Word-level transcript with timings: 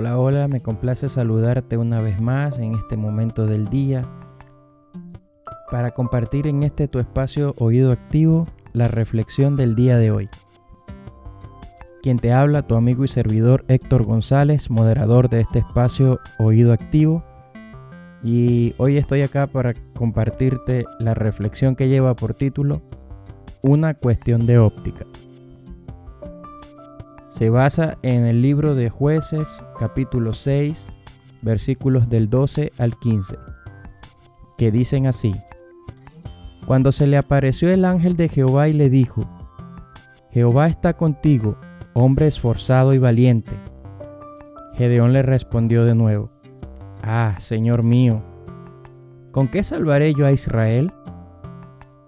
Hola, 0.00 0.16
hola, 0.16 0.46
me 0.46 0.62
complace 0.62 1.08
saludarte 1.08 1.76
una 1.76 2.00
vez 2.00 2.20
más 2.20 2.56
en 2.60 2.76
este 2.76 2.96
momento 2.96 3.46
del 3.46 3.68
día 3.68 4.08
para 5.72 5.90
compartir 5.90 6.46
en 6.46 6.62
este 6.62 6.86
tu 6.86 7.00
espacio 7.00 7.56
Oído 7.58 7.90
Activo 7.90 8.46
la 8.72 8.86
reflexión 8.86 9.56
del 9.56 9.74
día 9.74 9.96
de 9.96 10.12
hoy. 10.12 10.28
Quien 12.00 12.20
te 12.20 12.32
habla, 12.32 12.64
tu 12.64 12.76
amigo 12.76 13.04
y 13.04 13.08
servidor 13.08 13.64
Héctor 13.66 14.04
González, 14.04 14.70
moderador 14.70 15.28
de 15.28 15.40
este 15.40 15.58
espacio 15.58 16.20
Oído 16.38 16.72
Activo. 16.72 17.24
Y 18.22 18.76
hoy 18.78 18.98
estoy 18.98 19.22
acá 19.22 19.48
para 19.48 19.74
compartirte 19.96 20.84
la 21.00 21.14
reflexión 21.14 21.74
que 21.74 21.88
lleva 21.88 22.14
por 22.14 22.34
título 22.34 22.82
Una 23.62 23.94
cuestión 23.94 24.46
de 24.46 24.60
óptica. 24.60 25.06
Se 27.28 27.50
basa 27.50 27.98
en 28.02 28.24
el 28.24 28.40
libro 28.40 28.74
de 28.74 28.88
jueces 28.88 29.46
capítulo 29.78 30.32
6 30.32 30.86
versículos 31.42 32.08
del 32.08 32.30
12 32.30 32.72
al 32.78 32.98
15, 32.98 33.36
que 34.56 34.70
dicen 34.70 35.06
así. 35.06 35.32
Cuando 36.66 36.90
se 36.90 37.06
le 37.06 37.16
apareció 37.16 37.70
el 37.70 37.84
ángel 37.84 38.16
de 38.16 38.28
Jehová 38.28 38.68
y 38.68 38.72
le 38.72 38.90
dijo, 38.90 39.28
Jehová 40.30 40.68
está 40.68 40.94
contigo, 40.94 41.56
hombre 41.94 42.26
esforzado 42.26 42.92
y 42.94 42.98
valiente. 42.98 43.52
Gedeón 44.74 45.12
le 45.12 45.22
respondió 45.22 45.84
de 45.84 45.94
nuevo, 45.94 46.30
Ah, 47.02 47.34
Señor 47.38 47.82
mío, 47.82 48.22
¿con 49.32 49.48
qué 49.48 49.62
salvaré 49.62 50.12
yo 50.14 50.26
a 50.26 50.32
Israel? 50.32 50.90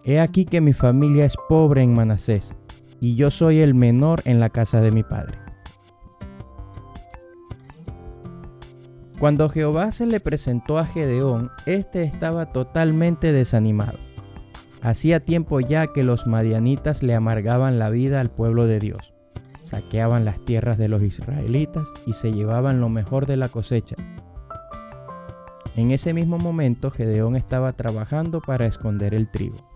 He 0.03 0.19
aquí 0.19 0.45
que 0.47 0.61
mi 0.61 0.73
familia 0.73 1.27
es 1.27 1.37
pobre 1.49 1.83
en 1.83 1.95
Manasés 1.95 2.57
y 3.01 3.17
yo 3.17 3.31
soy 3.31 3.61
el 3.61 3.75
menor 3.75 4.21
en 4.25 4.41
la 4.41 4.51
casa 4.51 4.81
de 4.81 4.93
mi 4.93 5.03
padre. 5.03 5.39
Cuando 9.19 9.49
Jehová 9.49 9.91
se 9.91 10.07
le 10.07 10.21
presentó 10.21 10.79
a 10.79 10.87
Gedeón, 10.87 11.51
éste 11.67 12.03
estaba 12.03 12.53
totalmente 12.53 13.33
desanimado. 13.33 13.99
Hacía 14.81 15.21
tiempo 15.21 15.61
ya 15.61 15.87
que 15.87 16.05
los 16.05 16.27
madianitas 16.27 17.03
le 17.03 17.15
amargaban 17.15 17.79
la 17.79 17.91
vida 17.91 18.21
al 18.21 18.31
pueblo 18.31 18.67
de 18.67 18.79
Dios, 18.79 19.13
saqueaban 19.63 20.25
las 20.25 20.41
tierras 20.41 20.79
de 20.79 20.89
los 20.89 21.03
israelitas 21.03 21.87
y 22.07 22.15
se 22.15 22.33
llevaban 22.33 22.81
lo 22.81 22.89
mejor 22.89 23.27
de 23.27 23.37
la 23.37 23.51
cosecha. 23.51 23.97
En 25.77 25.91
ese 25.91 26.15
mismo 26.15 26.39
momento 26.39 26.91
Gedeón 26.91 27.37
estaba 27.37 27.73
trabajando 27.73 28.41
para 28.41 28.65
esconder 28.65 29.15
el 29.15 29.29
trigo. 29.29 29.70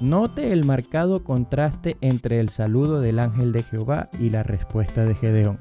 Note 0.00 0.54
el 0.54 0.64
marcado 0.64 1.24
contraste 1.24 1.98
entre 2.00 2.40
el 2.40 2.48
saludo 2.48 3.02
del 3.02 3.18
ángel 3.18 3.52
de 3.52 3.62
Jehová 3.62 4.08
y 4.18 4.30
la 4.30 4.42
respuesta 4.42 5.04
de 5.04 5.14
Gedeón. 5.14 5.58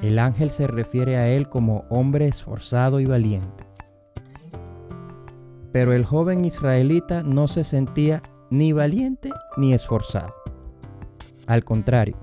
El 0.00 0.18
ángel 0.18 0.50
se 0.50 0.66
refiere 0.66 1.18
a 1.18 1.28
él 1.28 1.50
como 1.50 1.84
hombre 1.90 2.26
esforzado 2.26 2.98
y 2.98 3.04
valiente. 3.04 3.64
Pero 5.72 5.92
el 5.92 6.06
joven 6.06 6.46
israelita 6.46 7.22
no 7.22 7.48
se 7.48 7.64
sentía 7.64 8.22
ni 8.48 8.72
valiente 8.72 9.30
ni 9.58 9.74
esforzado. 9.74 10.34
Al 11.46 11.64
contrario, 11.64 12.16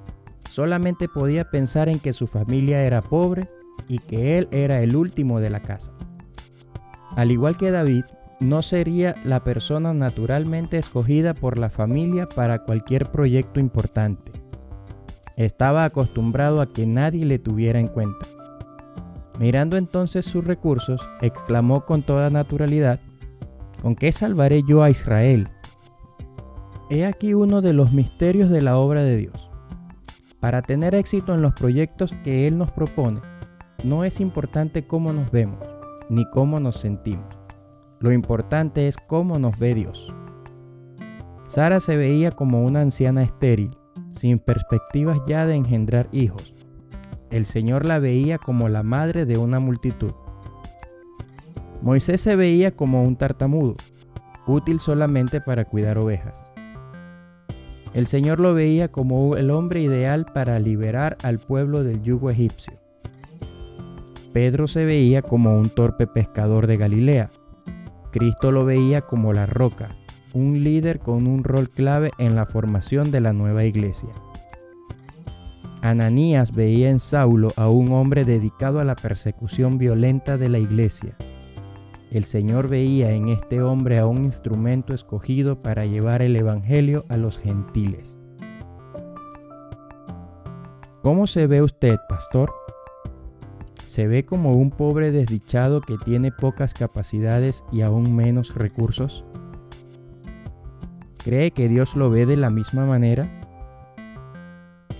solamente 0.49 1.07
podía 1.07 1.51
pensar 1.51 1.87
en 1.87 1.99
que 1.99 2.13
su 2.13 2.25
familia 2.25 2.81
era 2.81 3.03
pobre 3.03 3.47
y 3.87 3.99
que 3.99 4.39
él 4.39 4.47
era 4.51 4.81
el 4.81 4.95
último 4.95 5.39
de 5.39 5.51
la 5.51 5.61
casa. 5.61 5.91
Al 7.15 7.29
igual 7.29 7.57
que 7.57 7.69
David, 7.69 8.05
no 8.39 8.61
sería 8.61 9.15
la 9.23 9.43
persona 9.43 9.93
naturalmente 9.93 10.77
escogida 10.77 11.33
por 11.33 11.57
la 11.57 11.69
familia 11.69 12.27
para 12.27 12.63
cualquier 12.63 13.11
proyecto 13.11 13.59
importante. 13.59 14.31
Estaba 15.35 15.83
acostumbrado 15.83 16.61
a 16.61 16.67
que 16.67 16.85
nadie 16.85 17.25
le 17.25 17.39
tuviera 17.39 17.79
en 17.79 17.87
cuenta. 17.87 18.25
Mirando 19.39 19.77
entonces 19.77 20.25
sus 20.25 20.45
recursos, 20.45 21.07
exclamó 21.21 21.85
con 21.85 22.03
toda 22.03 22.29
naturalidad, 22.29 22.99
¿con 23.81 23.95
qué 23.95 24.11
salvaré 24.11 24.63
yo 24.67 24.83
a 24.83 24.89
Israel? 24.89 25.47
He 26.89 27.05
aquí 27.05 27.33
uno 27.33 27.61
de 27.61 27.73
los 27.73 27.91
misterios 27.91 28.49
de 28.49 28.61
la 28.61 28.77
obra 28.77 29.03
de 29.03 29.17
Dios. 29.17 29.51
Para 30.39 30.61
tener 30.61 30.95
éxito 30.95 31.33
en 31.33 31.41
los 31.41 31.53
proyectos 31.53 32.13
que 32.23 32.47
Él 32.47 32.57
nos 32.57 32.71
propone, 32.71 33.21
no 33.83 34.03
es 34.03 34.19
importante 34.19 34.87
cómo 34.87 35.11
nos 35.11 35.29
vemos, 35.31 35.59
ni 36.09 36.27
cómo 36.29 36.59
nos 36.59 36.77
sentimos 36.77 37.36
lo 37.99 38.11
importante 38.11 38.87
es 38.87 38.97
cómo 38.97 39.39
nos 39.39 39.57
ve 39.57 39.73
Dios. 39.73 40.13
Sara 41.47 41.79
se 41.79 41.97
veía 41.97 42.31
como 42.31 42.63
una 42.63 42.81
anciana 42.81 43.23
estéril, 43.23 43.75
sin 44.11 44.39
perspectivas 44.39 45.19
ya 45.27 45.45
de 45.45 45.55
engendrar 45.55 46.07
hijos. 46.11 46.53
El 47.31 47.45
Señor 47.45 47.85
la 47.85 47.99
veía 47.99 48.37
como 48.37 48.69
la 48.69 48.83
madre 48.83 49.25
de 49.25 49.37
una 49.37 49.59
multitud. 49.59 50.11
Moisés 51.81 52.21
se 52.21 52.35
veía 52.35 52.71
como 52.71 53.03
un 53.03 53.15
tartamudo, 53.15 53.73
útil 54.45 54.79
solamente 54.79 55.41
para 55.41 55.65
cuidar 55.65 55.97
ovejas. 55.97 56.51
El 57.93 58.07
Señor 58.07 58.39
lo 58.39 58.53
veía 58.53 58.89
como 58.91 59.35
el 59.37 59.49
hombre 59.49 59.81
ideal 59.81 60.25
para 60.33 60.59
liberar 60.59 61.17
al 61.23 61.39
pueblo 61.39 61.83
del 61.83 62.01
yugo 62.03 62.29
egipcio. 62.29 62.73
Pedro 64.33 64.67
se 64.67 64.85
veía 64.85 65.21
como 65.21 65.57
un 65.57 65.69
torpe 65.69 66.05
pescador 66.05 66.67
de 66.67 66.77
Galilea, 66.77 67.31
Cristo 68.11 68.51
lo 68.51 68.65
veía 68.65 69.01
como 69.01 69.33
la 69.33 69.45
roca, 69.45 69.89
un 70.33 70.63
líder 70.63 70.99
con 70.99 71.27
un 71.27 71.43
rol 71.43 71.69
clave 71.69 72.11
en 72.17 72.35
la 72.35 72.45
formación 72.45 73.11
de 73.11 73.21
la 73.21 73.33
nueva 73.33 73.63
iglesia. 73.65 74.09
Ananías 75.81 76.53
veía 76.53 76.89
en 76.89 76.99
Saulo 76.99 77.49
a 77.55 77.69
un 77.69 77.91
hombre 77.91 78.25
dedicado 78.25 78.79
a 78.79 78.83
la 78.83 78.95
persecución 78.95 79.77
violenta 79.77 80.37
de 80.37 80.49
la 80.49 80.59
iglesia. 80.59 81.15
El 82.11 82.23
Señor 82.23 82.67
veía 82.67 83.11
en 83.11 83.29
este 83.29 83.61
hombre 83.61 83.99
a 83.99 84.07
un 84.07 84.23
instrumento 84.23 84.95
escogido 84.95 85.61
para 85.61 85.85
llevar 85.85 86.21
el 86.21 86.35
Evangelio 86.35 87.03
a 87.09 87.17
los 87.17 87.37
gentiles. 87.37 88.19
¿Cómo 91.03 91.27
se 91.27 91.47
ve 91.47 91.61
usted, 91.61 91.97
pastor? 92.09 92.51
Se 93.87 94.05
ve 94.05 94.25
como 94.25 94.51
un 94.51 94.69
pobre 94.69 95.11
desdichado 95.11 95.79
que 95.79 95.97
tiene 95.97 96.33
pocas 96.33 96.73
capacidades 96.73 97.63
y 97.71 97.81
aún 97.81 98.13
menos 98.13 98.53
recursos? 98.53 99.23
¿Cree 101.23 101.51
que 101.51 101.69
Dios 101.69 101.95
lo 101.95 102.09
ve 102.09 102.25
de 102.25 102.35
la 102.35 102.49
misma 102.49 102.85
manera? 102.85 103.41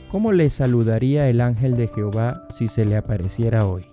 ¿Cómo 0.10 0.32
le 0.32 0.50
saludaría 0.50 1.30
el 1.30 1.42
ángel 1.42 1.76
de 1.76 1.90
Jehová 1.90 2.48
si 2.50 2.70
se 2.70 2.86
le 2.86 2.96
apareciera 2.96 3.66
hoy? 3.66 3.86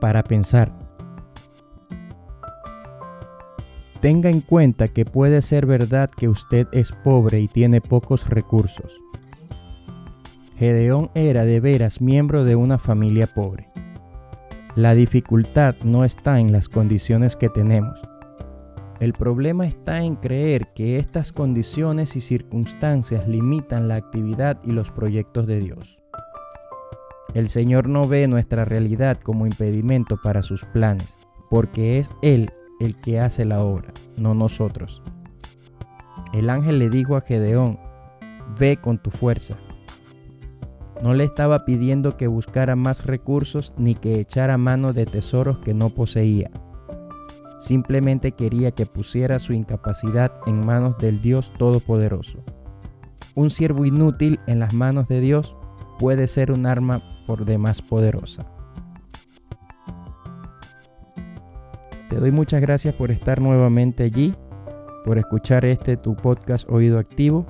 Para 0.00 0.22
pensar. 0.22 0.72
Tenga 4.00 4.30
en 4.30 4.40
cuenta 4.40 4.86
que 4.86 5.04
puede 5.04 5.42
ser 5.42 5.66
verdad 5.66 6.10
que 6.16 6.28
usted 6.28 6.68
es 6.70 6.92
pobre 6.92 7.40
y 7.40 7.48
tiene 7.48 7.80
pocos 7.80 8.28
recursos 8.28 9.00
Gedeón 10.60 11.10
era 11.14 11.46
de 11.46 11.58
veras 11.58 12.02
miembro 12.02 12.44
de 12.44 12.54
una 12.54 12.76
familia 12.76 13.26
pobre. 13.26 13.70
La 14.76 14.94
dificultad 14.94 15.74
no 15.84 16.04
está 16.04 16.38
en 16.38 16.52
las 16.52 16.68
condiciones 16.68 17.34
que 17.34 17.48
tenemos. 17.48 17.98
El 19.00 19.14
problema 19.14 19.66
está 19.66 20.02
en 20.02 20.16
creer 20.16 20.66
que 20.74 20.98
estas 20.98 21.32
condiciones 21.32 22.14
y 22.14 22.20
circunstancias 22.20 23.26
limitan 23.26 23.88
la 23.88 23.94
actividad 23.94 24.60
y 24.62 24.72
los 24.72 24.90
proyectos 24.90 25.46
de 25.46 25.60
Dios. 25.60 25.98
El 27.32 27.48
Señor 27.48 27.88
no 27.88 28.06
ve 28.06 28.28
nuestra 28.28 28.66
realidad 28.66 29.18
como 29.18 29.46
impedimento 29.46 30.18
para 30.22 30.42
sus 30.42 30.66
planes, 30.66 31.16
porque 31.48 31.98
es 31.98 32.10
Él 32.20 32.50
el 32.80 33.00
que 33.00 33.18
hace 33.18 33.46
la 33.46 33.62
obra, 33.62 33.94
no 34.18 34.34
nosotros. 34.34 35.00
El 36.34 36.50
ángel 36.50 36.78
le 36.78 36.90
dijo 36.90 37.16
a 37.16 37.22
Gedeón, 37.22 37.78
ve 38.58 38.76
con 38.76 38.98
tu 38.98 39.10
fuerza, 39.10 39.56
no 41.02 41.14
le 41.14 41.24
estaba 41.24 41.64
pidiendo 41.64 42.16
que 42.16 42.26
buscara 42.26 42.76
más 42.76 43.06
recursos 43.06 43.72
ni 43.78 43.94
que 43.94 44.20
echara 44.20 44.58
mano 44.58 44.92
de 44.92 45.06
tesoros 45.06 45.58
que 45.58 45.74
no 45.74 45.90
poseía. 45.90 46.50
Simplemente 47.58 48.32
quería 48.32 48.70
que 48.70 48.86
pusiera 48.86 49.38
su 49.38 49.52
incapacidad 49.52 50.32
en 50.46 50.64
manos 50.64 50.98
del 50.98 51.20
Dios 51.20 51.52
Todopoderoso. 51.52 52.42
Un 53.34 53.50
siervo 53.50 53.84
inútil 53.84 54.40
en 54.46 54.58
las 54.58 54.74
manos 54.74 55.08
de 55.08 55.20
Dios 55.20 55.56
puede 55.98 56.26
ser 56.26 56.52
un 56.52 56.66
arma 56.66 57.02
por 57.26 57.44
demás 57.44 57.82
poderosa. 57.82 58.46
Te 62.08 62.16
doy 62.16 62.32
muchas 62.32 62.60
gracias 62.60 62.94
por 62.94 63.10
estar 63.10 63.40
nuevamente 63.40 64.02
allí, 64.02 64.34
por 65.04 65.16
escuchar 65.16 65.64
este 65.64 65.96
tu 65.96 66.16
podcast 66.16 66.68
Oído 66.68 66.98
Activo 66.98 67.46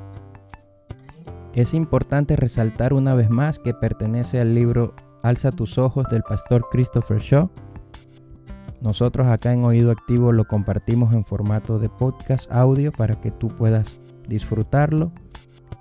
es 1.55 1.75
importante 1.75 2.37
resaltar 2.37 2.93
una 2.93 3.15
vez 3.15 3.31
más 3.31 3.59
que 3.59 3.75
pertenece 3.75 4.41
al 4.41 4.55
libro 4.55 4.93
Alza 5.23 5.53
tus 5.53 5.79
ojos 5.79 6.07
del 6.11 6.23
pastor 6.23 6.67
Christopher 6.71 7.21
Shaw. 7.21 7.51
Nosotros 8.81 9.27
acá 9.27 9.53
en 9.53 9.65
Oído 9.65 9.91
Activo 9.91 10.33
lo 10.33 10.45
compartimos 10.45 11.13
en 11.13 11.25
formato 11.25 11.79
de 11.79 11.89
podcast 11.89 12.51
audio 12.51 12.93
para 12.93 13.21
que 13.21 13.31
tú 13.31 13.49
puedas 13.49 13.99
disfrutarlo 14.27 15.13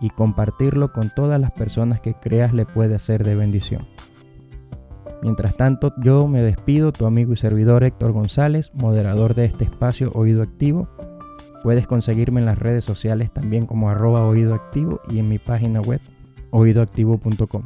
y 0.01 0.09
compartirlo 0.09 0.91
con 0.91 1.11
todas 1.15 1.39
las 1.39 1.51
personas 1.51 2.01
que 2.01 2.13
creas 2.13 2.53
le 2.53 2.65
puede 2.65 2.99
ser 2.99 3.23
de 3.23 3.35
bendición. 3.35 3.85
Mientras 5.21 5.55
tanto, 5.55 5.93
yo 6.01 6.27
me 6.27 6.41
despido, 6.41 6.91
tu 6.91 7.05
amigo 7.05 7.33
y 7.33 7.37
servidor 7.37 7.83
Héctor 7.83 8.13
González, 8.13 8.71
moderador 8.73 9.35
de 9.35 9.45
este 9.45 9.65
espacio 9.65 10.11
Oído 10.13 10.41
Activo. 10.41 10.87
Puedes 11.63 11.87
conseguirme 11.87 12.39
en 12.39 12.45
las 12.45 12.57
redes 12.57 12.85
sociales 12.85 13.31
también 13.33 13.65
como 13.65 13.89
arroba 13.89 14.23
oído 14.25 14.53
activo 14.53 15.01
y 15.09 15.19
en 15.19 15.27
mi 15.27 15.39
página 15.39 15.81
web 15.81 15.99
oídoactivo.com. 16.51 17.63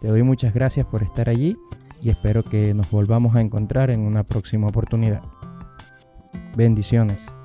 Te 0.00 0.08
doy 0.08 0.22
muchas 0.22 0.52
gracias 0.52 0.86
por 0.86 1.02
estar 1.02 1.28
allí 1.28 1.56
y 2.02 2.10
espero 2.10 2.44
que 2.44 2.74
nos 2.74 2.90
volvamos 2.90 3.34
a 3.36 3.40
encontrar 3.40 3.90
en 3.90 4.00
una 4.00 4.24
próxima 4.24 4.66
oportunidad. 4.66 5.22
Bendiciones. 6.56 7.35